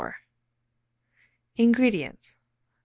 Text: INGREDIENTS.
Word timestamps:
INGREDIENTS. 1.57 2.39